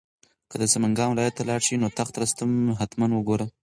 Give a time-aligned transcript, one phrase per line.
[0.49, 3.45] که د سمنګان ولایت ته لاړ شې نو تخت رستم حتماً وګوره.